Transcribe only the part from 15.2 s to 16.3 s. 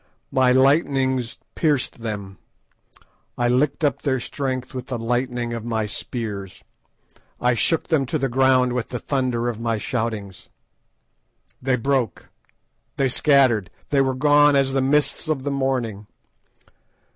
of the morning.